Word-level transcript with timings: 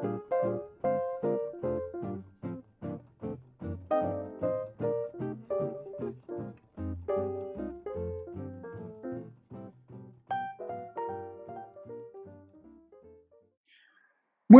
Muy 0.00 0.12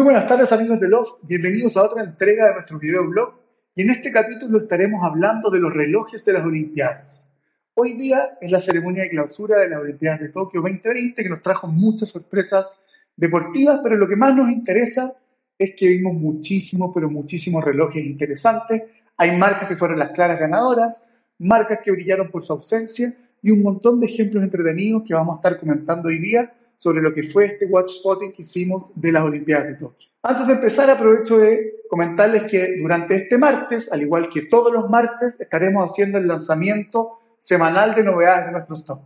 buenas 0.02 0.26
tardes 0.26 0.50
amigos 0.52 0.80
de 0.80 0.88
Love, 0.88 1.08
bienvenidos 1.22 1.76
a 1.76 1.84
otra 1.84 2.02
entrega 2.02 2.48
de 2.48 2.54
nuestro 2.54 2.78
videoblog 2.80 3.34
y 3.76 3.82
en 3.82 3.90
este 3.90 4.10
capítulo 4.10 4.58
estaremos 4.58 5.04
hablando 5.04 5.50
de 5.50 5.60
los 5.60 5.72
relojes 5.72 6.24
de 6.24 6.32
las 6.32 6.44
Olimpiadas. 6.44 7.28
Hoy 7.74 7.92
día 7.92 8.36
es 8.40 8.50
la 8.50 8.60
ceremonia 8.60 9.04
de 9.04 9.10
clausura 9.10 9.60
de 9.60 9.68
las 9.68 9.78
Olimpiadas 9.78 10.18
de 10.18 10.30
Tokio 10.30 10.60
2020 10.62 11.22
que 11.22 11.28
nos 11.28 11.42
trajo 11.42 11.68
muchas 11.68 12.08
sorpresas 12.08 12.66
deportivas, 13.14 13.80
pero 13.82 13.96
lo 13.96 14.08
que 14.08 14.16
más 14.16 14.34
nos 14.34 14.50
interesa 14.50 15.14
es 15.58 15.74
que 15.74 15.88
vimos 15.88 16.14
muchísimos, 16.14 16.92
pero 16.94 17.10
muchísimos 17.10 17.64
relojes 17.64 18.04
interesantes. 18.04 18.84
Hay 19.16 19.36
marcas 19.36 19.68
que 19.68 19.76
fueron 19.76 19.98
las 19.98 20.12
claras 20.12 20.38
ganadoras, 20.38 21.08
marcas 21.38 21.80
que 21.82 21.90
brillaron 21.90 22.30
por 22.30 22.44
su 22.44 22.52
ausencia 22.52 23.12
y 23.42 23.50
un 23.50 23.62
montón 23.62 24.00
de 24.00 24.06
ejemplos 24.06 24.44
entretenidos 24.44 25.02
que 25.06 25.14
vamos 25.14 25.34
a 25.34 25.38
estar 25.38 25.58
comentando 25.58 26.08
hoy 26.08 26.18
día 26.18 26.52
sobre 26.76 27.02
lo 27.02 27.12
que 27.12 27.24
fue 27.24 27.46
este 27.46 27.66
watch 27.66 27.90
spotting 27.90 28.32
que 28.32 28.42
hicimos 28.42 28.90
de 28.94 29.10
las 29.10 29.24
Olimpiadas 29.24 29.66
de 29.66 29.74
Tokio. 29.74 30.08
Antes 30.22 30.46
de 30.46 30.52
empezar, 30.54 30.90
aprovecho 30.90 31.38
de 31.38 31.82
comentarles 31.88 32.44
que 32.44 32.76
durante 32.80 33.16
este 33.16 33.36
martes, 33.36 33.90
al 33.92 34.02
igual 34.02 34.28
que 34.28 34.42
todos 34.42 34.72
los 34.72 34.88
martes, 34.88 35.40
estaremos 35.40 35.90
haciendo 35.90 36.18
el 36.18 36.28
lanzamiento 36.28 37.18
semanal 37.40 37.94
de 37.94 38.04
novedades 38.04 38.46
de 38.46 38.52
nuestro 38.52 38.74
stock. 38.76 39.00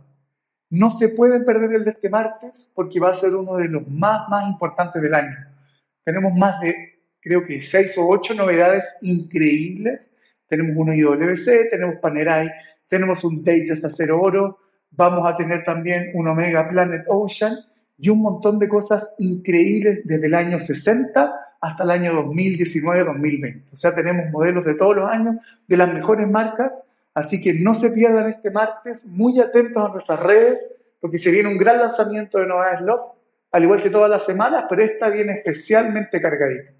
No 0.69 0.91
se 0.91 1.09
pueden 1.09 1.45
perder 1.45 1.73
el 1.73 1.85
de 1.85 1.91
este 1.91 2.09
martes 2.09 2.71
porque 2.75 2.99
va 2.99 3.11
a 3.11 3.15
ser 3.15 3.35
uno 3.35 3.55
de 3.55 3.69
los 3.69 3.87
más, 3.87 4.27
más 4.29 4.49
importantes 4.49 5.01
del 5.01 5.13
año. 5.13 5.52
Tenemos 6.03 6.33
más 6.33 6.59
de, 6.59 6.75
creo 7.19 7.45
que, 7.45 7.61
seis 7.61 7.97
o 7.97 8.07
ocho 8.07 8.33
novedades 8.33 8.95
increíbles. 9.01 10.11
Tenemos 10.47 10.75
uno 10.75 10.93
IWC, 10.93 11.69
tenemos 11.69 11.95
Panerai, 12.01 12.49
tenemos 12.87 13.23
un 13.23 13.43
Datejust 13.43 13.85
Acero 13.85 14.21
Oro, 14.21 14.59
vamos 14.91 15.25
a 15.25 15.35
tener 15.35 15.63
también 15.63 16.11
un 16.13 16.27
Omega 16.27 16.67
Planet 16.67 17.05
Ocean 17.07 17.53
y 17.97 18.09
un 18.09 18.21
montón 18.21 18.59
de 18.59 18.67
cosas 18.67 19.15
increíbles 19.19 20.01
desde 20.03 20.27
el 20.27 20.35
año 20.35 20.59
60 20.59 21.33
hasta 21.61 21.83
el 21.83 21.91
año 21.91 22.11
2019-2020. 22.11 23.63
O 23.71 23.77
sea, 23.77 23.95
tenemos 23.95 24.29
modelos 24.31 24.65
de 24.65 24.75
todos 24.75 24.95
los 24.97 25.09
años 25.09 25.35
de 25.67 25.77
las 25.77 25.93
mejores 25.93 26.27
marcas, 26.29 26.83
así 27.13 27.41
que 27.41 27.53
no 27.53 27.73
se 27.73 27.91
pierdan 27.91 28.29
este 28.29 28.51
martes, 28.51 29.05
muy 29.05 29.39
atentos 29.39 29.83
a 29.83 29.93
nuestras 29.93 30.19
redes, 30.19 30.65
porque 30.99 31.19
se 31.19 31.31
viene 31.31 31.49
un 31.49 31.57
gran 31.57 31.79
lanzamiento 31.79 32.37
de 32.37 32.47
novedades 32.47 32.81
Love, 32.81 33.13
al 33.53 33.63
igual 33.63 33.81
que 33.81 33.91
todas 33.91 34.09
las 34.09 34.25
semanas, 34.25 34.65
pero 34.67 34.83
esta 34.83 35.09
viene 35.09 35.33
especialmente 35.33 36.19
cargadita. 36.19 36.71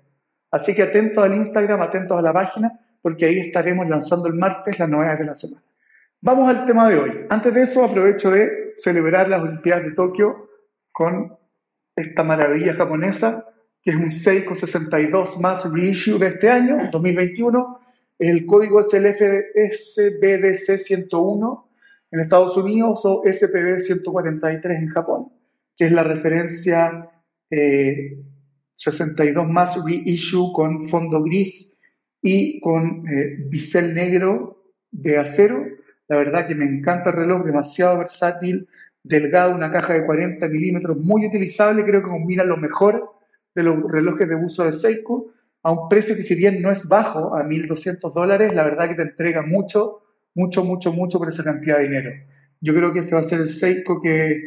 Así 0.52 0.76
que 0.76 0.84
atentos 0.84 1.24
al 1.24 1.36
Instagram, 1.36 1.82
atentos 1.82 2.18
a 2.18 2.22
la 2.22 2.34
página, 2.34 2.80
porque 3.02 3.26
ahí 3.26 3.40
estaremos 3.40 3.88
lanzando 3.88 4.28
el 4.28 4.34
martes 4.34 4.80
las 4.80 4.90
novedades 4.90 5.20
de 5.20 5.26
la 5.26 5.36
semana. 5.36 5.64
Vamos 6.20 6.50
al 6.50 6.66
tema 6.66 6.90
de 6.90 6.98
hoy. 6.98 7.26
Antes 7.30 7.54
de 7.54 7.62
eso, 7.62 7.86
aprovecho 7.86 8.32
de 8.32 8.74
celebrar 8.78 9.30
las 9.30 9.44
Olimpiadas 9.44 9.84
de 9.84 9.92
Tokio 9.94 10.50
con 10.92 11.38
esta 11.96 12.24
maravilla 12.24 12.74
japonesa, 12.74 13.46
que 13.82 13.92
es 13.92 13.96
un 13.96 14.10
Seiko 14.10 14.56
62 14.56 15.40
más 15.40 15.72
reissue 15.72 16.18
de 16.18 16.28
este 16.28 16.50
año, 16.50 16.90
2021. 16.92 17.80
El 18.18 18.46
código 18.46 18.80
es 18.80 18.94
el 18.94 19.14
SBDC 19.14 20.78
101 20.78 21.70
en 22.12 22.20
Estados 22.20 22.58
Unidos 22.58 23.02
o 23.06 23.22
SPB 23.26 23.80
143 23.80 24.78
en 24.78 24.88
Japón, 24.90 25.32
que 25.76 25.86
es 25.86 25.92
la 25.92 26.04
referencia 26.04 27.10
62 27.50 29.46
eh, 29.46 29.50
más 29.50 29.84
reissue 29.84 30.52
con 30.54 30.82
fondo 30.88 31.24
gris 31.24 31.80
y 32.22 32.60
con 32.60 33.08
eh, 33.08 33.38
bisel 33.50 33.94
negro 33.94 34.74
de 34.92 35.18
acero 35.18 35.66
la 36.08 36.18
verdad 36.18 36.48
que 36.48 36.56
me 36.56 36.66
encanta 36.66 37.10
el 37.10 37.16
reloj, 37.16 37.44
demasiado 37.44 37.98
versátil, 37.98 38.68
delgado, 39.02 39.56
una 39.56 39.72
caja 39.72 39.94
de 39.94 40.06
40 40.06 40.48
milímetros, 40.48 40.98
muy 40.98 41.26
utilizable, 41.26 41.84
creo 41.84 42.04
que 42.04 42.10
combina 42.10 42.44
lo 42.44 42.58
mejor 42.58 43.14
de 43.56 43.64
los 43.64 43.92
relojes 43.92 44.28
de 44.28 44.36
uso 44.36 44.64
de 44.64 44.74
Seiko, 44.74 45.32
a 45.64 45.72
un 45.72 45.88
precio 45.88 46.16
que 46.16 46.24
si 46.24 46.36
bien 46.36 46.62
no 46.62 46.72
es 46.72 46.88
bajo, 46.88 47.36
a 47.36 47.44
1.200 47.44 48.14
dólares, 48.14 48.54
la 48.54 48.64
verdad 48.64 48.90
que 48.90 48.96
te 48.96 49.04
entrega 49.04 49.42
mucho, 49.42 50.02
mucho, 50.36 50.64
mucho, 50.64 50.92
mucho 50.92 51.20
por 51.20 51.30
esa 51.30 51.44
cantidad 51.44 51.78
de 51.78 51.84
dinero. 51.84 52.12
Yo 52.60 52.74
creo 52.74 52.92
que 52.92 53.00
este 53.00 53.16
va 53.16 53.22
a 53.22 53.24
ser 53.24 53.40
el 53.42 53.50
Seiko 53.50 54.02
que 54.02 54.40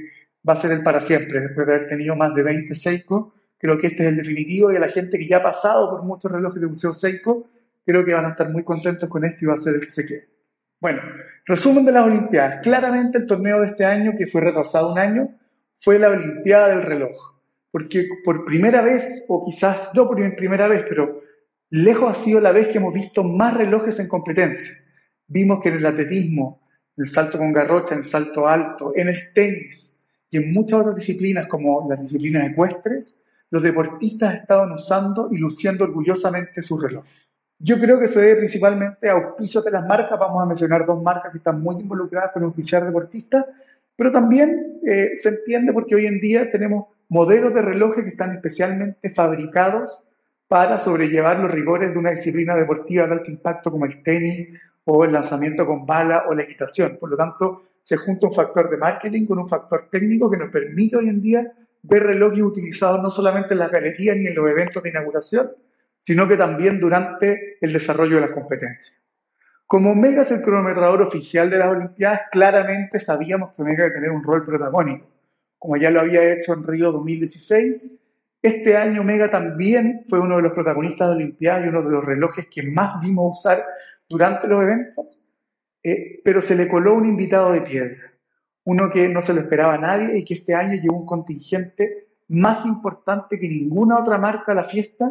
va 0.48 0.52
a 0.52 0.56
ser 0.56 0.72
el 0.72 0.82
para 0.82 1.00
siempre, 1.00 1.40
después 1.40 1.66
de 1.66 1.74
haber 1.74 1.86
tenido 1.86 2.14
más 2.14 2.34
de 2.34 2.42
20 2.42 2.74
Seiko, 2.74 3.34
creo 3.58 3.78
que 3.78 3.88
este 3.88 4.04
es 4.04 4.08
el 4.10 4.16
definitivo 4.16 4.72
y 4.72 4.76
a 4.76 4.80
la 4.80 4.88
gente 4.88 5.18
que 5.18 5.26
ya 5.26 5.38
ha 5.38 5.42
pasado 5.42 5.90
por 5.90 6.02
muchos 6.04 6.30
relojes 6.30 6.60
de 6.60 6.68
museo 6.68 6.92
Seiko, 6.92 7.48
creo 7.84 8.04
que 8.04 8.14
van 8.14 8.26
a 8.26 8.30
estar 8.30 8.50
muy 8.50 8.62
contentos 8.62 9.08
con 9.08 9.24
este 9.24 9.44
y 9.44 9.46
va 9.46 9.54
a 9.54 9.58
ser 9.58 9.74
el 9.74 9.80
que 9.80 9.90
se 9.90 10.06
quede. 10.06 10.28
Bueno, 10.80 11.00
resumen 11.46 11.84
de 11.84 11.92
las 11.92 12.04
Olimpiadas. 12.04 12.60
Claramente 12.62 13.18
el 13.18 13.26
torneo 13.26 13.60
de 13.60 13.68
este 13.68 13.84
año, 13.84 14.12
que 14.16 14.26
fue 14.26 14.42
retrasado 14.42 14.92
un 14.92 14.98
año, 14.98 15.30
fue 15.76 15.98
la 15.98 16.10
Olimpiada 16.10 16.68
del 16.68 16.82
reloj. 16.82 17.34
Porque 17.70 18.06
por 18.24 18.44
primera 18.44 18.82
vez, 18.82 19.24
o 19.28 19.44
quizás 19.44 19.90
no 19.94 20.06
por 20.06 20.16
primera 20.36 20.68
vez, 20.68 20.84
pero 20.88 21.22
lejos 21.70 22.10
ha 22.10 22.14
sido 22.14 22.40
la 22.40 22.52
vez 22.52 22.68
que 22.68 22.78
hemos 22.78 22.92
visto 22.92 23.24
más 23.24 23.54
relojes 23.54 23.98
en 24.00 24.08
competencia. 24.08 24.74
Vimos 25.26 25.60
que 25.62 25.70
en 25.70 25.76
el 25.76 25.86
atletismo, 25.86 26.68
en 26.96 27.04
el 27.04 27.08
salto 27.08 27.38
con 27.38 27.52
garrocha, 27.52 27.94
en 27.94 28.00
el 28.00 28.04
salto 28.04 28.46
alto, 28.46 28.92
en 28.94 29.08
el 29.08 29.32
tenis 29.32 29.95
y 30.30 30.38
en 30.38 30.52
muchas 30.52 30.80
otras 30.80 30.96
disciplinas 30.96 31.46
como 31.46 31.86
las 31.88 32.00
disciplinas 32.00 32.48
ecuestres, 32.48 33.22
los 33.50 33.62
deportistas 33.62 34.34
estaban 34.34 34.72
usando 34.72 35.28
y 35.30 35.38
luciendo 35.38 35.84
orgullosamente 35.84 36.62
su 36.62 36.78
reloj. 36.78 37.04
Yo 37.58 37.78
creo 37.78 37.98
que 37.98 38.08
se 38.08 38.20
debe 38.20 38.36
principalmente 38.40 39.08
a 39.08 39.14
auspicios 39.14 39.64
de 39.64 39.70
las 39.70 39.86
marcas. 39.86 40.18
Vamos 40.18 40.42
a 40.42 40.46
mencionar 40.46 40.84
dos 40.84 41.02
marcas 41.02 41.32
que 41.32 41.38
están 41.38 41.60
muy 41.60 41.80
involucradas 41.80 42.32
con 42.32 42.42
auspiciar 42.42 42.84
deportistas, 42.84 43.46
pero 43.96 44.12
también 44.12 44.80
eh, 44.86 45.16
se 45.16 45.30
entiende 45.30 45.72
porque 45.72 45.94
hoy 45.94 46.06
en 46.06 46.20
día 46.20 46.50
tenemos 46.50 46.86
modelos 47.08 47.54
de 47.54 47.62
relojes 47.62 48.04
que 48.04 48.10
están 48.10 48.34
especialmente 48.34 49.08
fabricados 49.08 50.02
para 50.48 50.78
sobrellevar 50.78 51.40
los 51.40 51.50
rigores 51.50 51.92
de 51.92 51.98
una 51.98 52.10
disciplina 52.10 52.54
deportiva 52.54 53.06
de 53.06 53.14
alto 53.14 53.30
impacto 53.30 53.70
como 53.70 53.86
el 53.86 54.02
tenis 54.02 54.48
o 54.84 55.04
el 55.04 55.12
lanzamiento 55.12 55.66
con 55.66 55.86
bala 55.86 56.24
o 56.28 56.34
la 56.34 56.42
equitación. 56.42 56.98
Por 57.00 57.10
lo 57.10 57.16
tanto, 57.16 57.62
se 57.86 57.96
junta 57.98 58.26
un 58.26 58.34
factor 58.34 58.68
de 58.68 58.78
marketing 58.78 59.26
con 59.26 59.38
un 59.38 59.48
factor 59.48 59.88
técnico 59.88 60.28
que 60.28 60.36
nos 60.36 60.50
permite 60.50 60.96
hoy 60.96 61.08
en 61.08 61.22
día 61.22 61.52
ver 61.82 62.02
relojes 62.02 62.42
utilizados 62.42 63.00
no 63.00 63.10
solamente 63.10 63.54
en 63.54 63.60
las 63.60 63.70
galerías 63.70 64.16
ni 64.16 64.26
en 64.26 64.34
los 64.34 64.50
eventos 64.50 64.82
de 64.82 64.90
inauguración, 64.90 65.52
sino 66.00 66.26
que 66.26 66.36
también 66.36 66.80
durante 66.80 67.58
el 67.60 67.72
desarrollo 67.72 68.16
de 68.16 68.22
las 68.22 68.30
competencias. 68.30 69.06
Como 69.68 69.92
Omega 69.92 70.22
es 70.22 70.32
el 70.32 70.42
cronometrador 70.42 71.00
oficial 71.00 71.48
de 71.48 71.58
las 71.58 71.70
Olimpiadas, 71.70 72.22
claramente 72.32 72.98
sabíamos 72.98 73.54
que 73.54 73.62
Omega 73.62 73.84
iba 73.84 73.90
a 73.90 73.94
tener 73.94 74.10
un 74.10 74.24
rol 74.24 74.44
protagónico, 74.44 75.06
como 75.56 75.76
ya 75.76 75.92
lo 75.92 76.00
había 76.00 76.32
hecho 76.32 76.54
en 76.54 76.64
Río 76.64 76.90
2016. 76.90 77.94
Este 78.42 78.76
año 78.76 79.02
Omega 79.02 79.30
también 79.30 80.04
fue 80.08 80.18
uno 80.18 80.34
de 80.34 80.42
los 80.42 80.52
protagonistas 80.54 81.10
de 81.10 81.14
Olimpiadas 81.14 81.64
y 81.64 81.68
uno 81.68 81.84
de 81.84 81.90
los 81.90 82.04
relojes 82.04 82.48
que 82.52 82.64
más 82.64 83.00
vimos 83.00 83.38
usar 83.38 83.64
durante 84.08 84.48
los 84.48 84.60
eventos, 84.60 85.22
eh, 85.88 86.20
pero 86.24 86.42
se 86.42 86.56
le 86.56 86.66
coló 86.66 86.94
un 86.94 87.08
invitado 87.08 87.52
de 87.52 87.60
piedra, 87.60 88.12
uno 88.64 88.90
que 88.90 89.08
no 89.08 89.22
se 89.22 89.32
lo 89.32 89.40
esperaba 89.40 89.74
a 89.74 89.78
nadie 89.78 90.18
y 90.18 90.24
que 90.24 90.34
este 90.34 90.52
año 90.52 90.74
llevó 90.74 90.98
un 90.98 91.06
contingente 91.06 92.08
más 92.26 92.66
importante 92.66 93.38
que 93.38 93.48
ninguna 93.48 93.96
otra 93.96 94.18
marca 94.18 94.50
a 94.50 94.56
la 94.56 94.64
fiesta 94.64 95.08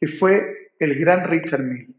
que 0.00 0.06
fue 0.06 0.70
el 0.78 0.96
gran 0.96 1.28
Richard 1.28 1.64
Mille. 1.64 1.96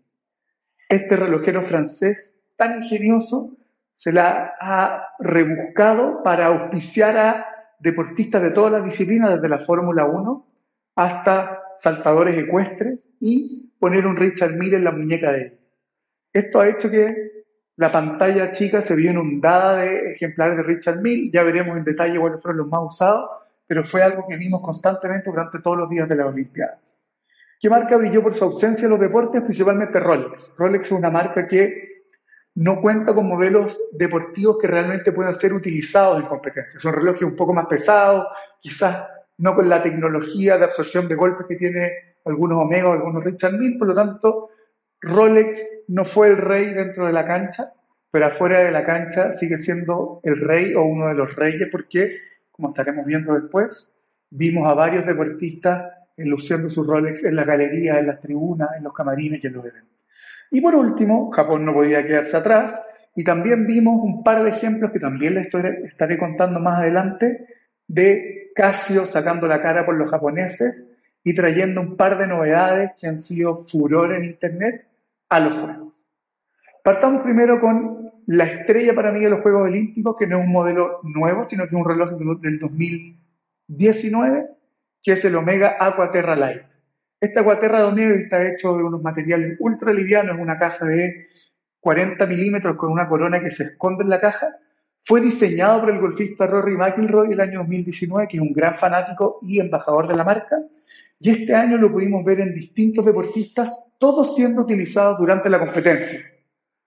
Este 0.87 1.17
relojero 1.17 1.63
francés 1.63 2.45
tan 2.55 2.81
ingenioso 2.81 3.57
se 3.93 4.13
la 4.13 4.53
ha 4.57 5.07
rebuscado 5.19 6.23
para 6.23 6.45
auspiciar 6.45 7.17
a 7.17 7.45
deportistas 7.79 8.41
de 8.41 8.51
todas 8.51 8.71
las 8.71 8.85
disciplinas, 8.85 9.35
desde 9.35 9.49
la 9.49 9.59
Fórmula 9.59 10.05
1 10.05 10.47
hasta 10.95 11.61
saltadores 11.77 12.37
ecuestres, 12.37 13.11
y 13.19 13.73
poner 13.79 14.05
un 14.05 14.15
Richard 14.15 14.53
Mille 14.53 14.77
en 14.77 14.85
la 14.85 14.91
muñeca 14.91 15.33
de 15.33 15.41
él. 15.41 15.59
Esto 16.31 16.61
ha 16.61 16.69
hecho 16.69 16.89
que 16.89 17.42
la 17.75 17.91
pantalla 17.91 18.51
chica 18.51 18.81
se 18.81 18.95
vio 18.95 19.11
inundada 19.11 19.77
de 19.77 20.11
ejemplares 20.11 20.57
de 20.57 20.63
Richard 20.63 21.01
Mille, 21.01 21.31
ya 21.31 21.43
veremos 21.43 21.75
en 21.75 21.83
detalle 21.83 22.19
cuáles 22.19 22.41
fueron 22.41 22.59
los 22.59 22.67
más 22.67 22.81
usados, 22.83 23.29
pero 23.65 23.83
fue 23.83 24.03
algo 24.03 24.25
que 24.27 24.37
vimos 24.37 24.61
constantemente 24.61 25.29
durante 25.29 25.59
todos 25.59 25.77
los 25.77 25.89
días 25.89 26.07
de 26.07 26.15
las 26.15 26.27
Olimpiadas. 26.27 26.95
¿Qué 27.59 27.69
marca 27.69 27.97
brilló 27.97 28.21
por 28.21 28.33
su 28.33 28.43
ausencia 28.43 28.85
en 28.85 28.91
los 28.91 28.99
deportes? 28.99 29.41
Principalmente 29.41 29.99
Rolex. 29.99 30.53
Rolex 30.57 30.85
es 30.85 30.91
una 30.91 31.09
marca 31.09 31.47
que 31.47 31.93
no 32.55 32.81
cuenta 32.81 33.13
con 33.15 33.27
modelos 33.27 33.79
deportivos 33.91 34.57
que 34.59 34.67
realmente 34.67 35.11
puedan 35.11 35.33
ser 35.33 35.53
utilizados 35.53 36.21
en 36.21 36.27
competencias. 36.27 36.81
Son 36.81 36.93
relojes 36.93 37.23
un 37.23 37.35
poco 37.35 37.53
más 37.53 37.65
pesados, 37.65 38.27
quizás 38.59 39.07
no 39.37 39.55
con 39.55 39.67
la 39.67 39.81
tecnología 39.81 40.57
de 40.57 40.65
absorción 40.65 41.07
de 41.07 41.15
golpes 41.15 41.47
que 41.47 41.55
tiene 41.55 41.91
algunos 42.25 42.61
Omega 42.61 42.91
algunos 42.91 43.23
Richard 43.23 43.53
Mille, 43.53 43.79
por 43.79 43.87
lo 43.87 43.93
tanto, 43.93 44.49
Rolex 45.03 45.83
no 45.89 46.05
fue 46.05 46.29
el 46.29 46.37
rey 46.37 46.73
dentro 46.73 47.05
de 47.05 47.13
la 47.13 47.27
cancha, 47.27 47.73
pero 48.09 48.25
afuera 48.25 48.59
de 48.59 48.71
la 48.71 48.85
cancha 48.85 49.33
sigue 49.33 49.57
siendo 49.57 50.21
el 50.23 50.39
rey 50.39 50.73
o 50.75 50.83
uno 50.83 51.07
de 51.07 51.15
los 51.15 51.35
reyes, 51.35 51.67
porque, 51.69 52.19
como 52.51 52.69
estaremos 52.69 53.05
viendo 53.05 53.33
después, 53.33 53.93
vimos 54.29 54.65
a 54.67 54.73
varios 54.73 55.05
deportistas 55.05 55.91
luciendo 56.17 56.69
sus 56.69 56.87
Rolex 56.87 57.25
en 57.25 57.35
la 57.35 57.43
galería, 57.43 57.99
en 57.99 58.07
las 58.07 58.21
tribunas, 58.21 58.69
en 58.77 58.83
los 58.83 58.93
camarines 58.93 59.43
y 59.43 59.47
en 59.47 59.53
los 59.53 59.65
eventos. 59.65 59.97
Y 60.51 60.61
por 60.61 60.75
último, 60.75 61.31
Japón 61.31 61.65
no 61.65 61.73
podía 61.73 62.05
quedarse 62.05 62.37
atrás 62.37 62.85
y 63.15 63.23
también 63.23 63.67
vimos 63.67 63.99
un 64.01 64.23
par 64.23 64.43
de 64.43 64.51
ejemplos 64.51 64.91
que 64.91 64.99
también 64.99 65.35
les 65.35 65.47
estaré 65.83 66.17
contando 66.17 66.59
más 66.59 66.79
adelante 66.79 67.47
de 67.87 68.51
Casio 68.55 69.05
sacando 69.05 69.47
la 69.47 69.61
cara 69.61 69.85
por 69.85 69.97
los 69.97 70.09
japoneses 70.09 70.85
y 71.23 71.33
trayendo 71.33 71.81
un 71.81 71.97
par 71.97 72.17
de 72.17 72.27
novedades 72.27 72.91
que 72.99 73.07
han 73.07 73.19
sido 73.19 73.57
furor 73.57 74.13
en 74.13 74.25
Internet 74.25 74.85
a 75.35 75.39
los 75.39 75.53
Juegos. 75.53 75.93
Partamos 76.83 77.23
primero 77.23 77.59
con 77.59 78.11
la 78.27 78.45
estrella 78.45 78.93
para 78.93 79.11
mí 79.11 79.19
de 79.19 79.29
los 79.29 79.41
Juegos 79.41 79.63
Olímpicos, 79.63 80.15
que 80.17 80.27
no 80.27 80.39
es 80.39 80.45
un 80.45 80.51
modelo 80.51 80.99
nuevo, 81.03 81.43
sino 81.43 81.63
que 81.63 81.69
es 81.69 81.81
un 81.81 81.87
reloj 81.87 82.11
del 82.41 82.59
2019 82.59 84.53
que 85.03 85.11
es 85.11 85.25
el 85.25 85.35
Omega 85.35 85.75
Aquaterra 85.79 86.35
Light. 86.35 86.61
Este 87.19 87.39
Aquaterra 87.39 87.79
de 87.79 87.85
Omega 87.85 88.15
está 88.15 88.49
hecho 88.49 88.75
de 88.77 88.83
unos 88.83 89.01
materiales 89.01 89.57
ultra 89.59 89.93
livianos, 89.93 90.39
una 90.39 90.57
caja 90.57 90.85
de 90.85 91.27
40 91.81 92.25
milímetros 92.25 92.77
con 92.77 92.91
una 92.91 93.09
corona 93.09 93.41
que 93.41 93.51
se 93.51 93.63
esconde 93.63 94.03
en 94.03 94.09
la 94.09 94.21
caja. 94.21 94.55
Fue 95.01 95.19
diseñado 95.19 95.81
por 95.81 95.89
el 95.89 95.99
golfista 95.99 96.47
Rory 96.47 96.77
McIlroy 96.77 97.33
el 97.33 97.41
año 97.41 97.59
2019, 97.59 98.29
que 98.29 98.37
es 98.37 98.43
un 98.43 98.53
gran 98.53 98.75
fanático 98.75 99.39
y 99.41 99.59
embajador 99.59 100.07
de 100.07 100.15
la 100.15 100.23
marca. 100.23 100.57
Y 101.23 101.29
este 101.29 101.55
año 101.55 101.77
lo 101.77 101.89
pudimos 101.89 102.25
ver 102.25 102.41
en 102.41 102.53
distintos 102.53 103.05
deportistas, 103.05 103.95
todos 103.97 104.35
siendo 104.35 104.63
utilizados 104.63 105.17
durante 105.17 105.49
la 105.49 105.57
competencia. 105.57 106.19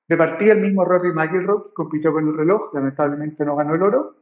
De 0.06 0.14
partida 0.14 0.52
el 0.52 0.60
mismo 0.60 0.84
Rory 0.84 1.10
McIlroy 1.10 1.72
compitió 1.74 2.12
con 2.12 2.28
el 2.28 2.36
reloj, 2.36 2.74
lamentablemente 2.74 3.46
no 3.46 3.56
ganó 3.56 3.74
el 3.74 3.82
oro, 3.82 4.16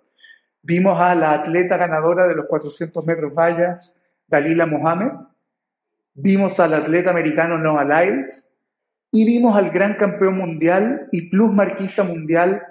Vimos 0.62 0.98
a 0.98 1.14
la 1.14 1.32
atleta 1.32 1.76
ganadora 1.76 2.26
de 2.26 2.36
los 2.36 2.46
400 2.46 3.04
metros 3.04 3.34
vallas, 3.34 4.00
Dalila 4.26 4.64
Mohamed. 4.64 5.10
Vimos 6.14 6.58
al 6.58 6.72
atleta 6.72 7.10
americano 7.10 7.58
Noah 7.58 7.84
Lyles. 7.84 8.56
Y 9.10 9.26
vimos 9.26 9.54
al 9.56 9.70
gran 9.70 9.94
campeón 9.94 10.38
mundial 10.38 11.08
y 11.12 11.28
plus 11.28 11.52
marquista 11.52 12.02
mundial 12.02 12.62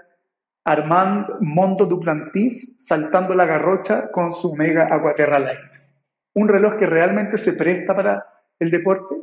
Armand 0.63 1.27
Monto 1.41 1.85
Duplantis 1.85 2.77
saltando 2.79 3.35
la 3.35 3.45
garrocha 3.45 4.09
con 4.11 4.33
su 4.33 4.55
Mega 4.55 4.87
Aquaterra 4.89 5.37
Light. 5.37 5.72
Un 6.33 6.47
reloj 6.47 6.77
que 6.77 6.87
realmente 6.87 7.37
se 7.37 7.53
presta 7.53 7.95
para 7.95 8.25
el 8.59 8.71
deporte, 8.71 9.15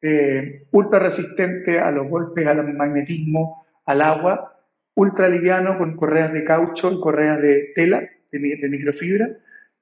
eh, 0.00 0.66
ultra 0.72 0.98
resistente 0.98 1.78
a 1.78 1.90
los 1.90 2.08
golpes, 2.08 2.46
al 2.46 2.74
magnetismo, 2.74 3.66
al 3.86 4.02
agua, 4.02 4.58
ultra 4.94 5.28
liviano 5.28 5.78
con 5.78 5.96
correas 5.96 6.32
de 6.32 6.44
caucho 6.44 6.92
y 6.92 7.00
correas 7.00 7.40
de 7.40 7.72
tela 7.74 8.02
de, 8.30 8.68
microfibra, 8.68 9.28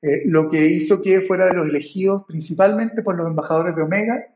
eh, 0.03 0.23
lo 0.27 0.49
que 0.49 0.67
hizo 0.67 1.03
que 1.03 1.21
fuera 1.21 1.47
de 1.47 1.55
los 1.55 1.69
elegidos 1.69 2.25
principalmente 2.29 3.03
por 3.03 3.17
los 3.17 3.27
embajadores 3.27 3.75
de 3.75 3.82
Omega, 3.82 4.27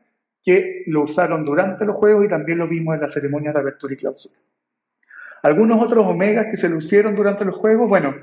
que 0.43 0.83
lo 0.87 1.03
usaron 1.03 1.45
durante 1.45 1.85
los 1.85 1.95
Juegos 1.95 2.25
y 2.25 2.29
también 2.29 2.57
lo 2.57 2.67
vimos 2.67 2.95
en 2.95 3.01
las 3.01 3.13
ceremonias 3.13 3.53
de 3.53 3.59
apertura 3.59 3.93
y 3.93 3.97
clausura. 3.97 4.35
Algunos 5.43 5.81
otros 5.81 6.05
Omegas 6.05 6.47
que 6.47 6.57
se 6.57 6.69
lucieron 6.69 7.15
durante 7.15 7.45
los 7.45 7.55
Juegos, 7.55 7.87
bueno, 7.87 8.15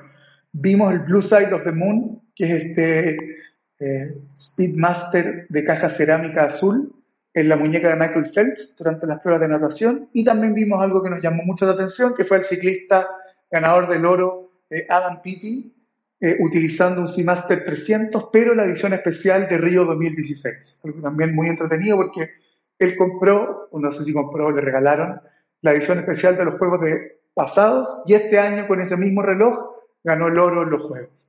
vimos 0.53 0.93
el 0.93 1.01
Blue 1.01 1.23
Side 1.23 1.53
of 1.53 1.65
the 1.65 1.73
Moon, 1.73 2.23
que 2.35 2.45
es 2.45 2.65
este 2.65 3.37
eh, 3.81 4.17
Speedmaster 4.37 5.47
de 5.49 5.65
caja 5.65 5.89
cerámica 5.91 6.45
azul 6.45 6.95
en 7.35 7.49
la 7.49 7.57
muñeca 7.57 7.89
de 7.89 7.97
Michael 7.97 8.27
Phelps 8.27 8.75
durante 8.77 9.07
las 9.07 9.21
pruebas 9.21 9.41
de 9.41 9.49
natación, 9.49 10.09
y 10.13 10.25
también 10.25 10.55
vimos 10.55 10.83
algo 10.83 11.03
que 11.03 11.11
nos 11.11 11.23
llamó 11.23 11.45
mucho 11.45 11.67
la 11.67 11.73
atención, 11.73 12.15
que 12.17 12.25
fue 12.25 12.39
el 12.39 12.45
ciclista 12.45 13.09
ganador 13.51 13.89
del 13.89 14.05
oro 14.05 14.51
eh, 14.71 14.87
Adam 14.89 15.23
Peaty, 15.23 15.73
eh, 16.21 16.37
utilizando 16.41 17.01
un 17.01 17.09
Seamaster 17.09 17.65
300, 17.65 18.29
pero 18.33 18.55
la 18.55 18.65
edición 18.65 18.93
especial 18.93 19.49
de 19.49 19.57
Río 19.57 19.85
2016. 19.85 20.81
Algo 20.85 21.01
también 21.01 21.35
muy 21.35 21.49
entretenido 21.49 21.97
porque 21.97 22.31
él 22.79 22.97
compró, 22.97 23.69
o 23.71 23.79
no 23.79 23.93
sé 23.93 24.03
si 24.03 24.13
compró, 24.13 24.51
le 24.51 24.61
regalaron, 24.61 25.21
la 25.61 25.73
edición 25.73 25.99
especial 25.99 26.37
de 26.37 26.45
los 26.45 26.57
juegos 26.57 26.81
de 26.81 27.21
pasados 27.35 28.03
y 28.05 28.15
este 28.15 28.39
año 28.39 28.67
con 28.67 28.81
ese 28.81 28.97
mismo 28.97 29.23
reloj 29.23 29.77
ganó 30.03 30.27
el 30.27 30.39
oro 30.39 30.65
en 30.65 30.71
los 30.71 30.83
juegos. 30.83 31.29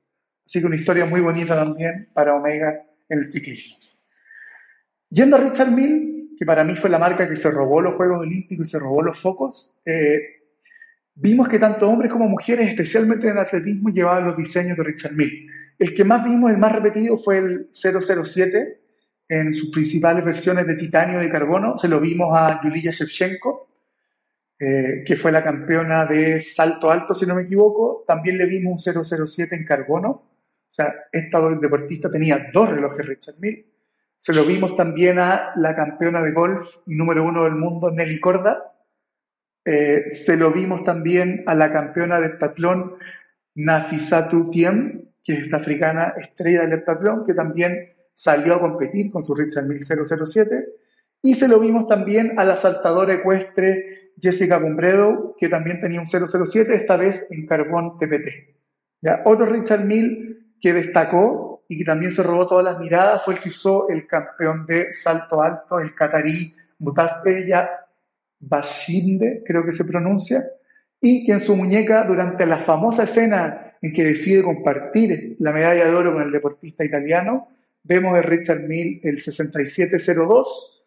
Así 0.49 0.65
una 0.65 0.77
historia 0.77 1.05
muy 1.05 1.21
bonita 1.21 1.53
también 1.53 2.09
para 2.11 2.33
Omega 2.33 2.83
en 3.07 3.19
el 3.19 3.29
ciclismo. 3.29 3.77
Yendo 5.11 5.35
a 5.35 5.41
Richard 5.41 5.69
Mill, 5.69 6.31
que 6.39 6.43
para 6.43 6.63
mí 6.63 6.73
fue 6.73 6.89
la 6.89 6.97
marca 6.97 7.29
que 7.29 7.35
se 7.35 7.51
robó 7.51 7.81
los 7.81 7.93
Juegos 7.93 8.21
Olímpicos 8.21 8.67
y 8.67 8.71
se 8.71 8.79
robó 8.79 9.03
los 9.03 9.19
focos, 9.19 9.75
eh, 9.85 10.19
vimos 11.13 11.47
que 11.47 11.59
tanto 11.59 11.87
hombres 11.87 12.11
como 12.11 12.27
mujeres, 12.27 12.67
especialmente 12.67 13.27
en 13.27 13.33
el 13.33 13.43
atletismo, 13.43 13.89
llevaban 13.89 14.25
los 14.25 14.37
diseños 14.37 14.75
de 14.75 14.85
Richard 14.85 15.13
Mille. 15.13 15.45
El 15.77 15.93
que 15.93 16.03
más 16.03 16.25
vimos, 16.25 16.49
el 16.49 16.57
más 16.57 16.71
repetido, 16.71 17.15
fue 17.15 17.37
el 17.37 17.69
007 17.71 18.81
en 19.27 19.53
sus 19.53 19.69
principales 19.69 20.25
versiones 20.25 20.65
de 20.65 20.77
titanio 20.77 21.19
de 21.19 21.29
carbono. 21.29 21.77
Se 21.77 21.87
lo 21.87 21.99
vimos 21.99 22.35
a 22.35 22.59
Yulia 22.63 22.89
Shevchenko, 22.89 23.69
eh, 24.59 25.03
que 25.05 25.15
fue 25.15 25.31
la 25.31 25.43
campeona 25.43 26.07
de 26.07 26.41
salto 26.41 26.89
alto, 26.89 27.13
si 27.13 27.27
no 27.27 27.35
me 27.35 27.43
equivoco. 27.43 28.03
También 28.07 28.39
le 28.39 28.47
vimos 28.47 28.87
un 28.87 29.05
007 29.05 29.55
en 29.55 29.63
carbono. 29.63 30.28
O 30.69 30.71
sea, 30.71 30.93
esta 31.11 31.49
deportista 31.55 32.09
tenía 32.09 32.49
dos 32.53 32.69
relojes 32.69 33.05
Richard 33.05 33.39
Mille. 33.39 33.65
Se 34.17 34.33
lo 34.33 34.43
vimos 34.45 34.75
también 34.75 35.17
a 35.19 35.53
la 35.55 35.75
campeona 35.75 36.21
de 36.21 36.33
golf 36.33 36.77
y 36.85 36.95
número 36.95 37.23
uno 37.23 37.45
del 37.45 37.55
mundo, 37.55 37.89
Nelly 37.89 38.19
Corda, 38.19 38.69
eh, 39.65 40.09
se 40.09 40.37
lo 40.37 40.51
vimos 40.51 40.83
también 40.83 41.43
a 41.45 41.53
la 41.53 41.71
campeona 41.71 42.19
de 42.19 42.27
heptatlón 42.27 42.95
Nafisatu 43.55 44.49
Tiem, 44.49 45.09
que 45.23 45.33
es 45.33 45.43
esta 45.43 45.57
africana 45.57 46.13
estrella 46.17 46.61
del 46.61 46.73
heptatlón, 46.73 47.25
que 47.25 47.33
también 47.33 47.93
salió 48.13 48.55
a 48.55 48.61
competir 48.61 49.11
con 49.11 49.23
su 49.23 49.35
Richard 49.35 49.65
1007. 49.65 50.65
Y 51.21 51.35
se 51.35 51.47
lo 51.47 51.59
vimos 51.59 51.87
también 51.87 52.39
a 52.39 52.45
la 52.45 52.57
saltadora 52.57 53.13
ecuestre 53.13 54.13
Jessica 54.19 54.57
Bumbredo, 54.57 55.35
que 55.37 55.49
también 55.49 55.79
tenía 55.79 55.99
un 55.99 56.07
007, 56.07 56.73
esta 56.73 56.97
vez 56.97 57.27
en 57.29 57.45
carbón 57.45 57.97
TPT. 57.99 58.57
¿Ya? 59.01 59.21
Otro 59.25 59.45
Richard 59.45 59.85
Mill 59.85 60.48
que 60.61 60.73
destacó 60.73 61.63
y 61.67 61.77
que 61.77 61.85
también 61.85 62.11
se 62.11 62.23
robó 62.23 62.47
todas 62.47 62.65
las 62.65 62.79
miradas 62.79 63.23
fue 63.23 63.35
el 63.35 63.39
que 63.39 63.49
usó 63.49 63.89
el 63.89 64.07
campeón 64.07 64.65
de 64.65 64.93
salto 64.93 65.41
alto, 65.41 65.79
el 65.79 65.93
catarí 65.93 66.53
Mutaz 66.79 67.21
Bashinde, 68.39 69.43
creo 69.45 69.65
que 69.65 69.71
se 69.71 69.85
pronuncia, 69.85 70.49
y 71.01 71.25
que 71.25 71.33
en 71.33 71.41
su 71.41 71.55
muñeca, 71.55 72.03
durante 72.03 72.45
la 72.45 72.57
famosa 72.57 73.03
escena 73.03 73.73
en 73.81 73.93
que 73.93 74.03
decide 74.03 74.43
compartir 74.43 75.35
la 75.39 75.51
medalla 75.51 75.85
de 75.85 75.93
oro 75.93 76.13
con 76.13 76.23
el 76.23 76.31
deportista 76.31 76.83
italiano, 76.83 77.49
vemos 77.83 78.17
el 78.17 78.23
Richard 78.23 78.61
Mille 78.61 78.99
el 79.03 79.21
6702, 79.21 80.83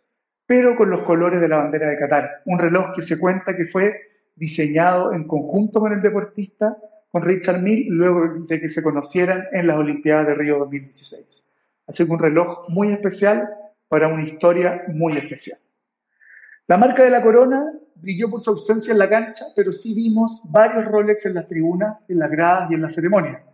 pero 0.46 0.76
con 0.76 0.90
los 0.90 1.02
colores 1.02 1.40
de 1.40 1.48
la 1.48 1.58
bandera 1.58 1.88
de 1.88 1.98
Qatar. 1.98 2.42
Un 2.46 2.58
reloj 2.58 2.92
que 2.94 3.02
se 3.02 3.18
cuenta 3.18 3.56
que 3.56 3.64
fue 3.64 3.94
diseñado 4.34 5.12
en 5.12 5.24
conjunto 5.26 5.80
con 5.80 5.92
el 5.92 6.02
deportista, 6.02 6.76
con 7.12 7.22
Richard 7.22 7.60
Mille, 7.60 7.86
luego 7.90 8.26
de 8.38 8.58
que 8.58 8.70
se 8.70 8.82
conocieran 8.82 9.44
en 9.52 9.66
las 9.66 9.76
Olimpiadas 9.76 10.26
de 10.28 10.34
Río 10.34 10.58
2016. 10.58 11.46
Así 11.86 12.06
que 12.06 12.10
un 12.10 12.18
reloj 12.18 12.68
muy 12.70 12.88
especial 12.88 13.50
para 13.86 14.08
una 14.08 14.22
historia 14.22 14.84
muy 14.88 15.12
especial. 15.12 15.58
La 16.66 16.78
marca 16.78 17.04
de 17.04 17.10
la 17.10 17.22
corona 17.22 17.70
brilló 17.96 18.30
por 18.30 18.42
su 18.42 18.50
ausencia 18.50 18.92
en 18.92 18.98
la 18.98 19.10
cancha, 19.10 19.44
pero 19.54 19.74
sí 19.74 19.94
vimos 19.94 20.40
varios 20.44 20.86
Rolex 20.86 21.26
en 21.26 21.34
las 21.34 21.46
tribunas, 21.46 21.98
en 22.08 22.18
las 22.18 22.30
gradas 22.30 22.70
y 22.70 22.74
en 22.74 22.82
la 22.82 22.88
ceremonia. 22.88 23.44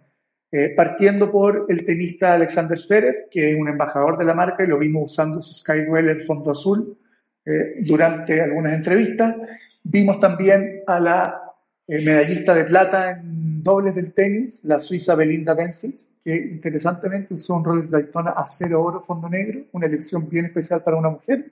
Eh, 0.52 0.72
partiendo 0.76 1.30
por 1.30 1.66
el 1.68 1.84
tenista 1.84 2.34
Alexander 2.34 2.78
Zverev, 2.78 3.28
que 3.28 3.50
es 3.50 3.60
un 3.60 3.68
embajador 3.68 4.16
de 4.16 4.24
la 4.24 4.34
marca 4.34 4.62
y 4.62 4.68
lo 4.68 4.78
vimos 4.78 5.10
usando 5.12 5.42
su 5.42 5.52
Skydweller 5.52 6.24
fondo 6.24 6.52
azul 6.52 6.96
eh, 7.44 7.74
durante 7.80 8.40
algunas 8.40 8.72
entrevistas. 8.72 9.34
Vimos 9.82 10.20
también 10.20 10.84
a 10.86 11.00
la 11.00 11.47
eh, 11.88 12.04
medallista 12.04 12.54
de 12.54 12.64
plata 12.64 13.12
en 13.12 13.62
dobles 13.62 13.94
del 13.94 14.12
tenis, 14.12 14.62
la 14.64 14.78
suiza 14.78 15.14
Belinda 15.14 15.54
Bencic, 15.54 16.00
que 16.22 16.36
interesantemente 16.36 17.32
usó 17.32 17.56
un 17.56 17.64
Rolex 17.64 17.90
Daytona 17.90 18.32
a 18.32 18.46
cero 18.46 18.82
oro 18.82 19.00
fondo 19.00 19.26
negro, 19.28 19.64
una 19.72 19.86
elección 19.86 20.28
bien 20.28 20.44
especial 20.44 20.82
para 20.82 20.98
una 20.98 21.08
mujer. 21.08 21.50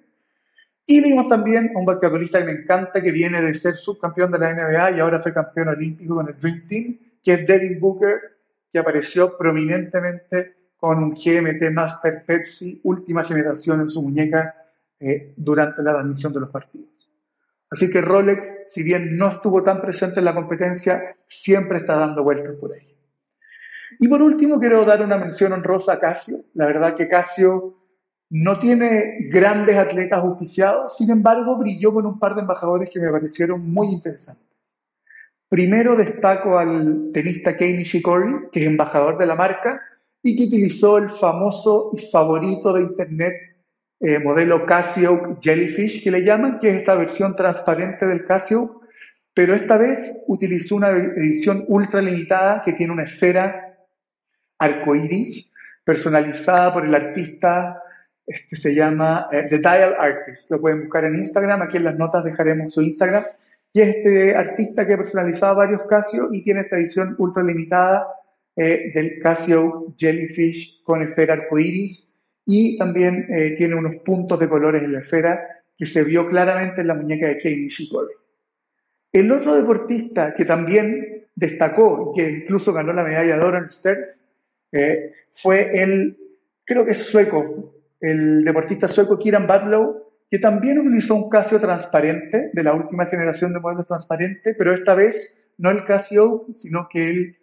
Y 0.85 1.02
vimos 1.02 1.28
también 1.28 1.73
a 1.75 1.78
un 1.78 1.87
basquetbolista 1.87 2.38
que 2.38 2.52
me 2.52 2.61
encanta, 2.61 3.02
que 3.02 3.11
viene 3.11 3.40
de 3.40 3.55
ser 3.55 3.75
subcampeón 3.75 4.31
de 4.31 4.38
la 4.38 4.52
NBA 4.52 4.99
y 4.99 5.00
ahora 5.00 5.21
fue 5.23 5.33
campeón 5.33 5.69
olímpico 5.69 6.14
con 6.14 6.28
el 6.28 6.38
Dream 6.38 6.69
Team, 6.69 6.99
que 7.25 7.33
es 7.33 7.47
Devin 7.47 7.81
Booker, 7.81 8.21
que 8.71 8.78
apareció 8.78 9.37
prominentemente 9.38 10.55
con 10.76 11.02
un 11.02 11.12
GMT 11.12 11.73
Master 11.73 12.25
Pepsi 12.26 12.81
última 12.85 13.25
generación 13.25 13.81
en 13.81 13.88
su 13.88 14.02
muñeca 14.02 14.55
eh, 15.00 15.33
durante 15.37 15.83
la 15.83 15.95
transmisión 15.95 16.33
de 16.35 16.40
los 16.40 16.50
partidos. 16.50 16.96
Así 17.70 17.90
que 17.90 18.00
Rolex, 18.00 18.64
si 18.66 18.82
bien 18.82 19.16
no 19.16 19.28
estuvo 19.28 19.62
tan 19.62 19.80
presente 19.80 20.20
en 20.20 20.25
la 20.25 20.35
competencia, 20.35 21.12
siempre 21.28 21.78
está 21.78 21.96
dando 21.96 22.23
vueltas 22.23 22.56
por 22.61 22.73
ahí. 22.73 22.96
Y 23.99 24.08
por 24.08 24.23
último, 24.23 24.58
quiero 24.61 24.85
dar 24.85 25.02
una 25.02 25.18
mención 25.18 25.52
honrosa 25.52 25.94
a 25.94 25.99
Casio. 25.99 26.37
La 26.54 26.66
verdad 26.66 26.94
que 26.96 27.08
Casio 27.08 27.76
no 28.30 28.58
tiene 28.58 29.28
grandes 29.30 29.76
atletas 29.76 30.20
auspiciados, 30.20 30.96
sin 30.96 31.11
embargo, 31.11 31.56
brilló 31.56 31.92
con 31.92 32.06
un 32.06 32.18
par 32.18 32.35
de 32.35 32.42
embajadores 32.42 32.90
que 32.90 33.00
me 33.00 33.11
parecieron 33.11 33.64
muy 33.64 33.88
interesantes. 33.88 34.44
Primero 35.49 35.94
destaco 35.94 36.58
al 36.58 37.11
tenista 37.12 37.56
Kei 37.56 37.76
Nishikori, 37.76 38.49
que 38.50 38.62
es 38.62 38.66
embajador 38.66 39.16
de 39.16 39.26
la 39.26 39.37
marca 39.37 39.80
y 40.23 40.37
que 40.37 40.44
utilizó 40.44 40.99
el 40.99 41.08
famoso 41.08 41.92
y 41.94 42.00
favorito 42.00 42.73
de 42.73 42.82
Internet 42.82 43.55
eh, 44.00 44.19
modelo 44.19 44.67
Casio 44.67 45.38
Jellyfish, 45.41 46.05
que 46.05 46.11
le 46.11 46.23
llaman, 46.23 46.59
que 46.59 46.69
es 46.69 46.75
esta 46.76 46.95
versión 46.95 47.35
transparente 47.35 48.07
del 48.07 48.26
Casio, 48.26 48.83
pero 49.33 49.55
esta 49.55 49.76
vez 49.76 50.25
utilizó 50.29 50.76
una 50.76 50.91
edición 50.91 51.65
ultra 51.69 52.03
limitada 52.03 52.62
que 52.65 52.73
tiene 52.73 52.93
una 52.93 53.05
esfera 53.05 53.76
arcoiris 54.59 55.55
personalizada 55.85 56.73
por 56.73 56.85
el 56.85 56.95
artista, 56.95 57.83
este 58.26 58.57
se 58.57 58.75
llama 58.75 59.29
eh, 59.31 59.45
The 59.49 59.59
Dial 59.59 59.95
Artist, 59.99 60.50
lo 60.50 60.61
pueden 60.61 60.83
buscar 60.83 61.05
en 61.05 61.15
Instagram, 61.15 61.62
aquí 61.62 61.76
en 61.76 61.85
las 61.85 61.97
notas 61.97 62.25
dejaremos 62.25 62.75
su 62.75 62.83
Instagram, 62.83 63.25
y 63.73 63.81
es 63.81 63.97
este 63.97 64.35
artista 64.35 64.87
que 64.87 64.95
ha 64.95 64.99
personalizado 64.99 65.57
varios 65.57 65.83
Casio 65.88 66.29
y 66.33 66.43
tiene 66.43 66.61
esta 66.61 66.76
edición 66.76 67.15
ultra 67.19 67.43
limitada 67.43 68.09
eh, 68.57 68.91
del 68.93 69.21
Casio 69.21 69.95
Jellyfish 69.97 70.83
con 70.83 71.03
esfera 71.03 71.35
arcoiris 71.35 72.15
y 72.47 72.79
también 72.79 73.26
eh, 73.37 73.55
tiene 73.57 73.75
unos 73.75 73.97
puntos 73.97 74.38
de 74.38 74.49
colores 74.49 74.83
en 74.83 74.93
la 74.93 75.00
esfera 75.00 75.41
que 75.76 75.85
se 75.85 76.05
vio 76.05 76.29
claramente 76.29 76.81
en 76.81 76.87
la 76.87 76.95
muñeca 76.95 77.26
de 77.26 77.38
Kei 77.38 77.57
Nishikori. 77.57 78.15
El 79.12 79.31
otro 79.33 79.55
deportista 79.57 80.35
que 80.35 80.45
también 80.45 81.26
destacó, 81.35 82.12
que 82.15 82.31
incluso 82.31 82.73
ganó 82.73 82.93
la 82.93 83.03
medalla 83.03 83.37
de 83.37 83.45
oro 83.45 83.59
en 83.59 83.69
Stern, 83.69 84.05
eh, 84.73 85.12
fue 85.33 85.83
el, 85.83 86.17
creo 86.65 86.87
que 86.87 86.93
es 86.93 87.03
sueco, 87.03 87.75
el 88.00 88.45
deportista 88.45 88.88
sueco 88.88 89.19
Kieran 89.19 89.47
Badlow, 89.47 90.05
que 90.31 90.38
también 90.38 90.79
utilizó 90.79 91.15
un 91.15 91.29
Casio 91.29 91.59
transparente, 91.61 92.50
de 92.53 92.62
la 92.62 92.75
última 92.75 93.07
generación 93.07 93.53
de 93.53 93.61
modelos 93.61 93.87
transparentes, 93.87 94.55
pero 94.57 94.73
esta 94.73 94.95
vez 94.95 95.45
no 95.59 95.71
el 95.71 95.85
Casio, 95.85 96.47
sino 96.53 96.88
que 96.91 97.11
el 97.11 97.37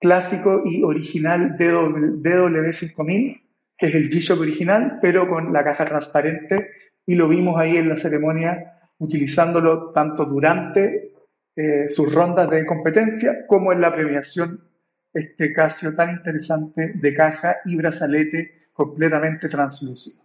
clásico 0.00 0.62
y 0.64 0.82
original 0.82 1.56
DW5000, 1.58 3.40
que 3.80 3.86
es 3.86 3.94
el 3.94 4.10
G-Shock 4.10 4.40
original, 4.40 4.98
pero 5.00 5.26
con 5.26 5.54
la 5.54 5.64
caja 5.64 5.86
transparente, 5.86 6.68
y 7.06 7.14
lo 7.14 7.28
vimos 7.28 7.58
ahí 7.58 7.78
en 7.78 7.88
la 7.88 7.96
ceremonia 7.96 8.90
utilizándolo 8.98 9.90
tanto 9.90 10.26
durante 10.26 11.14
eh, 11.56 11.88
sus 11.88 12.14
rondas 12.14 12.50
de 12.50 12.66
competencia 12.66 13.46
como 13.46 13.72
en 13.72 13.80
la 13.80 13.94
premiación, 13.94 14.68
este 15.14 15.52
Casio 15.52 15.94
tan 15.96 16.10
interesante 16.10 16.92
de 16.94 17.14
caja 17.14 17.56
y 17.64 17.76
brazalete 17.76 18.68
completamente 18.74 19.48
translúcido. 19.48 20.22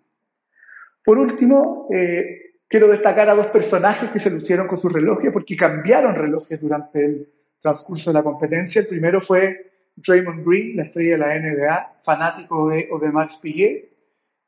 Por 1.03 1.17
último, 1.17 1.87
eh, 1.93 2.57
quiero 2.67 2.89
destacar 2.89 3.29
a 3.29 3.35
dos 3.35 3.47
personajes 3.47 4.09
que 4.11 4.19
se 4.19 4.29
lucieron 4.29 4.67
con 4.67 4.77
sus 4.77 4.91
relojes 4.91 5.31
porque 5.31 5.55
cambiaron 5.55 6.13
relojes 6.13 6.59
durante 6.59 7.05
el 7.05 7.29
transcurso 7.59 8.11
de 8.11 8.15
la 8.15 8.23
competencia. 8.23 8.81
El 8.81 8.87
primero 8.87 9.21
fue 9.21 9.74
Draymond 9.95 10.45
Green, 10.45 10.77
la 10.77 10.83
estrella 10.83 11.11
de 11.11 11.17
la 11.17 11.39
NBA, 11.39 11.97
fanático 12.01 12.69
de 12.69 12.87
Odemar 12.91 13.29
Piguet, 13.41 13.89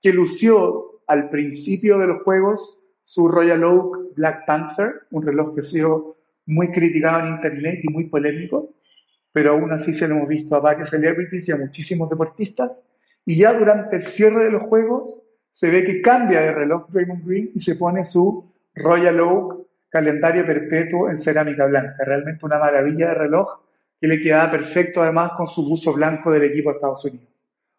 que 0.02 0.12
lució 0.12 1.02
al 1.08 1.30
principio 1.30 1.98
de 1.98 2.08
los 2.08 2.22
Juegos 2.24 2.78
su 3.04 3.30
Royal 3.30 3.64
Oak 3.64 4.16
Black 4.16 4.46
Panther, 4.46 5.08
un 5.12 5.26
reloj 5.26 5.56
que 5.56 5.62
ha 5.62 5.64
sido 5.64 6.18
muy 6.46 6.72
criticado 6.72 7.26
en 7.26 7.34
Internet 7.34 7.80
y 7.84 7.92
muy 7.92 8.10
polémico, 8.10 8.74
pero 9.32 9.52
aún 9.52 9.72
así 9.72 9.94
se 9.94 10.08
lo 10.08 10.16
hemos 10.16 10.28
visto 10.28 10.56
a 10.56 10.60
varios 10.60 10.90
celebrities 10.90 11.48
y 11.48 11.52
a 11.52 11.58
muchísimos 11.58 12.10
deportistas. 12.10 12.86
Y 13.26 13.38
ya 13.38 13.54
durante 13.54 13.98
el 13.98 14.04
cierre 14.04 14.46
de 14.46 14.52
los 14.52 14.64
Juegos 14.64 15.22
se 15.50 15.70
ve 15.70 15.86
que 15.86 16.02
cambia 16.02 16.42
de 16.42 16.54
reloj 16.54 16.90
Draymond 16.90 17.26
Green 17.26 17.52
y 17.54 17.62
se 17.62 17.76
pone 17.76 18.04
su 18.04 18.52
Royal 18.76 19.20
Oak 19.22 19.68
calendario 19.90 20.46
perpetuo 20.46 21.10
en 21.10 21.18
cerámica 21.18 21.66
blanca. 21.66 22.04
Realmente 22.06 22.46
una 22.46 22.60
maravilla 22.60 23.10
de 23.10 23.16
reloj 23.16 23.67
que 24.00 24.08
le 24.08 24.22
quedaba 24.22 24.52
perfecto 24.52 25.02
además 25.02 25.32
con 25.36 25.48
su 25.48 25.68
buzo 25.68 25.94
blanco 25.94 26.32
del 26.32 26.44
equipo 26.44 26.70
de 26.70 26.76
Estados 26.76 27.06
Unidos. 27.06 27.28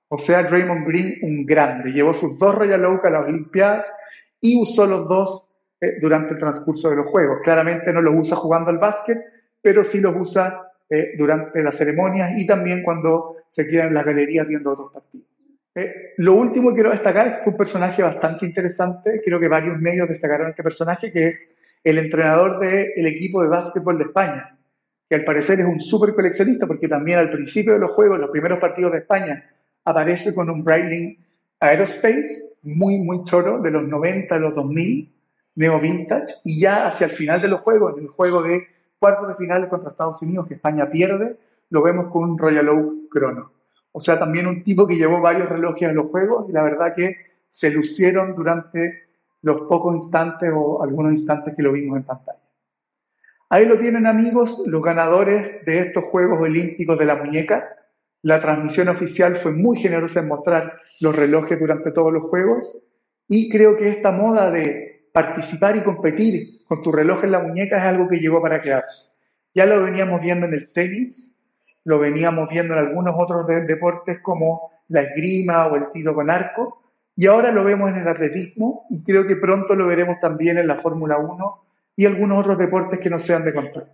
O 0.08 0.18
sea, 0.18 0.42
Draymond 0.42 0.87
Green, 0.87 1.18
un 1.22 1.44
grande. 1.44 1.92
Llevó 1.92 2.14
sus 2.14 2.38
dos 2.38 2.54
Royal 2.54 2.84
Oak 2.87 3.04
a 3.06 3.10
las 3.10 3.26
Olimpiadas 3.26 3.92
y 4.40 4.60
usó 4.60 4.87
los 4.87 5.06
dos 5.06 5.52
eh, 5.80 5.98
durante 6.00 6.34
el 6.34 6.40
transcurso 6.40 6.90
de 6.90 6.96
los 6.96 7.06
Juegos. 7.06 7.38
Claramente 7.42 7.92
no 7.92 8.00
los 8.00 8.14
usa 8.14 8.37
jugando 8.37 8.70
al 8.70 8.78
básquet, 8.78 9.18
pero 9.60 9.84
sí 9.84 10.00
los 10.00 10.16
usa 10.16 10.72
eh, 10.88 11.12
durante 11.18 11.62
las 11.62 11.76
ceremonias 11.76 12.32
y 12.37 12.46
también 12.46 12.82
cuando 12.82 13.37
se 13.50 13.68
queda 13.68 13.84
en 13.84 13.94
las 13.94 14.04
galerías 14.04 14.48
viendo 14.48 14.72
otros 14.72 14.92
partidos. 14.92 15.26
Eh, 15.75 16.14
lo 16.16 16.34
último 16.34 16.70
que 16.70 16.76
quiero 16.76 16.90
destacar 16.90 17.28
es 17.28 17.38
fue 17.40 17.52
un 17.52 17.56
personaje 17.56 18.02
bastante 18.02 18.46
interesante, 18.46 19.20
creo 19.25 19.38
que 19.38 19.46
varios 19.46 19.78
medios 19.78 20.08
destacaron 20.08 20.50
este 20.50 20.62
personaje, 20.62 21.12
que 21.12 21.28
es 21.28 21.58
el 21.84 21.98
entrenador 21.98 22.58
del 22.58 23.06
equipo 23.06 23.42
de 23.42 23.48
básquetbol 23.48 23.98
de 23.98 24.04
España, 24.04 24.57
que 25.08 25.16
al 25.16 25.24
parecer 25.24 25.60
es 25.60 25.66
un 25.66 25.80
súper 25.80 26.14
coleccionista 26.14 26.66
porque 26.66 26.88
también 26.88 27.18
al 27.18 27.30
principio 27.30 27.72
de 27.72 27.78
los 27.78 27.92
juegos, 27.92 28.18
los 28.18 28.30
primeros 28.30 28.58
partidos 28.58 28.92
de 28.92 28.98
España, 28.98 29.50
aparece 29.84 30.34
con 30.34 30.50
un 30.50 30.62
Breitling 30.62 31.18
Aerospace 31.60 32.56
muy, 32.62 32.98
muy 32.98 33.22
choro 33.24 33.60
de 33.60 33.70
los 33.70 33.86
90, 33.88 34.34
de 34.34 34.40
los 34.40 34.54
2000, 34.54 35.12
neo 35.56 35.80
vintage, 35.80 36.34
y 36.44 36.60
ya 36.60 36.86
hacia 36.86 37.06
el 37.06 37.12
final 37.12 37.40
de 37.40 37.48
los 37.48 37.60
juegos, 37.60 37.96
en 37.96 38.04
el 38.04 38.08
juego 38.10 38.42
de 38.42 38.66
cuartos 38.98 39.28
de 39.28 39.34
finales 39.36 39.70
contra 39.70 39.90
Estados 39.90 40.20
Unidos, 40.22 40.46
que 40.46 40.54
España 40.54 40.90
pierde, 40.90 41.38
lo 41.70 41.82
vemos 41.82 42.12
con 42.12 42.30
un 42.30 42.38
Royal 42.38 42.68
Oak 42.68 43.10
Chrono. 43.12 43.52
O 43.92 44.00
sea, 44.00 44.18
también 44.18 44.46
un 44.46 44.62
tipo 44.62 44.86
que 44.86 44.96
llevó 44.96 45.20
varios 45.20 45.48
relojes 45.48 45.88
a 45.88 45.92
los 45.92 46.06
juegos 46.06 46.48
y 46.48 46.52
la 46.52 46.62
verdad 46.62 46.94
que 46.94 47.16
se 47.50 47.70
lucieron 47.70 48.34
durante 48.34 49.08
los 49.42 49.62
pocos 49.62 49.96
instantes 49.96 50.52
o 50.54 50.82
algunos 50.82 51.12
instantes 51.12 51.54
que 51.56 51.62
lo 51.62 51.72
vimos 51.72 51.96
en 51.96 52.04
pantalla. 52.04 52.38
Ahí 53.50 53.64
lo 53.64 53.78
tienen 53.78 54.07
amigos, 54.07 54.62
los 54.67 54.83
ganadores 54.83 55.64
de 55.64 55.78
estos 55.78 56.05
Juegos 56.05 56.38
Olímpicos 56.38 56.99
de 56.99 57.07
la 57.07 57.17
Muñeca. 57.17 57.67
La 58.21 58.40
transmisión 58.40 58.88
oficial 58.88 59.37
fue 59.37 59.52
muy 59.52 59.78
generosa 59.78 60.21
en 60.21 60.28
mostrar 60.28 60.75
los 61.00 61.17
relojes 61.17 61.59
durante 61.59 61.90
todos 61.90 62.12
los 62.12 62.25
Juegos 62.25 62.85
y 63.26 63.49
creo 63.49 63.78
que 63.78 63.88
esta 63.88 64.11
moda 64.11 64.50
de 64.50 65.09
participar 65.14 65.76
y 65.76 65.81
competir 65.81 66.62
con 66.67 66.83
tu 66.83 66.93
reloj 66.93 67.25
en 67.25 67.33
la 67.33 67.40
muñeca 67.40 67.78
es 67.78 67.85
algo 67.85 68.07
que 68.07 68.19
llegó 68.19 68.43
para 68.43 68.61
quedarse. 68.61 69.19
Ya 69.55 69.64
lo 69.64 69.83
veníamos 69.83 70.21
viendo 70.21 70.47
en 70.47 70.52
el 70.52 70.71
tenis, 70.71 71.35
lo 71.85 71.99
veníamos 71.99 72.50
viendo 72.50 72.75
en 72.75 72.81
algunos 72.81 73.14
otros 73.17 73.47
deportes 73.47 74.19
como 74.21 74.73
la 74.88 75.00
esgrima 75.02 75.69
o 75.69 75.76
el 75.76 75.90
tiro 75.93 76.14
con 76.14 76.28
arco, 76.28 76.83
y 77.17 77.26
ahora 77.26 77.50
lo 77.50 77.64
vemos 77.64 77.90
en 77.90 77.99
el 77.99 78.09
atletismo 78.09 78.87
y 78.90 79.02
creo 79.02 79.26
que 79.26 79.37
pronto 79.37 79.75
lo 79.75 79.87
veremos 79.87 80.21
también 80.21 80.59
en 80.59 80.67
la 80.67 80.76
Fórmula 80.76 81.17
1 81.17 81.67
y 81.99 82.07
algunos 82.07 82.38
otros 82.38 82.59
deportes 82.59 83.00
que 83.00 83.11
no 83.11 83.19
sean 83.19 83.45
de 83.45 83.52
contacto. 83.52 83.93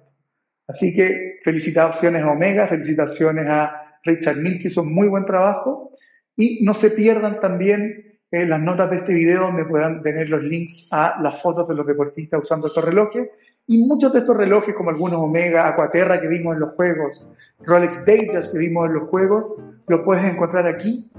Así 0.68 0.94
que 0.94 1.40
felicitaciones 1.42 2.22
a 2.22 2.32
Omega, 2.32 2.66
felicitaciones 2.66 3.46
a 3.48 3.98
Richard 4.04 4.36
Mill, 4.36 4.60
que 4.60 4.68
hizo 4.68 4.84
muy 4.84 5.08
buen 5.08 5.24
trabajo. 5.24 5.90
Y 6.36 6.62
no 6.66 6.74
se 6.74 6.90
pierdan 6.90 7.40
también 7.40 8.18
eh, 8.30 8.44
las 8.44 8.60
notas 8.60 8.90
de 8.90 8.96
este 8.96 9.14
video 9.14 9.44
donde 9.44 9.64
podrán 9.64 10.02
tener 10.02 10.28
los 10.28 10.42
links 10.42 10.88
a 10.92 11.18
las 11.22 11.40
fotos 11.40 11.66
de 11.66 11.74
los 11.74 11.86
deportistas 11.86 12.42
usando 12.42 12.66
estos 12.66 12.84
relojes. 12.84 13.30
Y 13.66 13.78
muchos 13.78 14.12
de 14.12 14.18
estos 14.18 14.36
relojes, 14.36 14.74
como 14.74 14.90
algunos 14.90 15.18
Omega, 15.18 15.66
Aquaterra 15.66 16.20
que 16.20 16.28
vimos 16.28 16.52
en 16.52 16.60
los 16.60 16.74
juegos, 16.74 17.26
Rolex 17.60 18.04
Datejust 18.04 18.52
que 18.52 18.58
vimos 18.58 18.86
en 18.86 18.92
los 18.96 19.08
juegos, 19.08 19.64
los 19.88 20.02
puedes 20.02 20.26
encontrar 20.26 20.66
aquí 20.66 21.10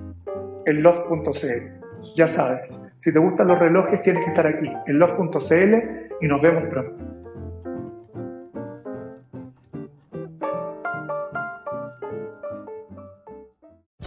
en 0.68 0.84
loft.cl. 0.84 2.14
Ya 2.16 2.28
sabes, 2.28 2.80
si 3.00 3.12
te 3.12 3.18
gustan 3.18 3.48
los 3.48 3.58
relojes 3.58 4.04
tienes 4.04 4.24
que 4.24 4.30
estar 4.30 4.46
aquí 4.46 4.72
en 4.86 5.00
loft.cl 5.00 6.05
y 6.22 6.28
nos 6.28 6.42
vemos 6.42 6.64
pronto. 6.70 7.25